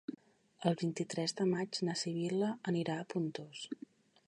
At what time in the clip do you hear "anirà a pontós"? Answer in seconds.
2.73-3.63